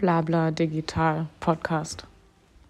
Blabla 0.00 0.50
Digital 0.54 1.28
Podcast. 1.42 2.04